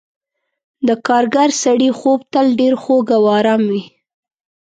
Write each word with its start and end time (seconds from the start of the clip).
د 0.87 0.89
کارګر 1.07 1.49
سړي 1.63 1.89
خوب 1.99 2.19
تل 2.33 2.47
ډېر 2.59 2.73
خوږ 2.83 3.07
او 3.17 3.23
آرام 3.37 3.63
وي. 3.71 3.83